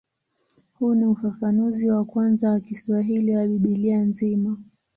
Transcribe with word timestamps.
Huu 0.79 0.95
ni 0.95 1.05
ufafanuzi 1.05 1.89
wa 1.91 2.05
kwanza 2.05 2.49
wa 2.49 2.59
Kiswahili 2.59 3.35
wa 3.35 3.47
Biblia 3.47 3.97
nzima. 3.97 4.57